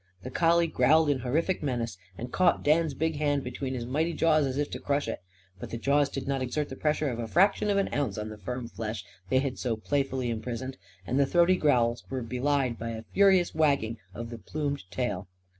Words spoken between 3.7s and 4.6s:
his mighty jaws as